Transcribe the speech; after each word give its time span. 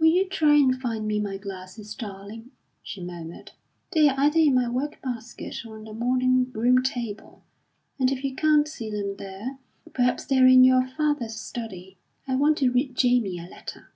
"Will 0.00 0.08
you 0.08 0.28
try 0.28 0.56
and 0.56 0.74
find 0.80 1.06
me 1.06 1.20
my 1.20 1.36
glasses, 1.36 1.94
darling," 1.94 2.50
she 2.82 3.00
murmured. 3.00 3.52
"They're 3.92 4.18
either 4.18 4.40
in 4.40 4.56
my 4.56 4.68
work 4.68 5.00
basket 5.00 5.64
or 5.64 5.76
on 5.78 5.84
the 5.84 5.92
morning 5.94 6.50
room 6.50 6.82
table. 6.82 7.44
And 7.96 8.10
if 8.10 8.24
you 8.24 8.34
can't 8.34 8.66
see 8.66 8.90
them 8.90 9.14
there, 9.16 9.58
perhaps 9.94 10.24
they're 10.24 10.48
in 10.48 10.64
your 10.64 10.88
father's 10.88 11.36
study. 11.36 11.98
I 12.26 12.34
want 12.34 12.58
to 12.58 12.72
read 12.72 12.96
Jamie 12.96 13.38
a 13.38 13.44
letter." 13.48 13.92